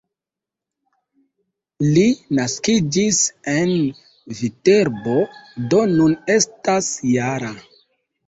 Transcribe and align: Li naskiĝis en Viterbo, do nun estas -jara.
Li 1.97 2.05
naskiĝis 2.39 3.19
en 3.53 3.73
Viterbo, 4.39 5.17
do 5.75 5.83
nun 5.93 6.15
estas 6.39 6.89
-jara. 7.11 7.53